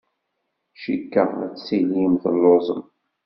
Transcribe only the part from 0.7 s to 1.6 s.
Cikkeɣ ad